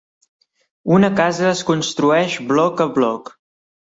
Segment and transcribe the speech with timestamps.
[0.95, 3.33] Una casa es construeix bloc a bloc.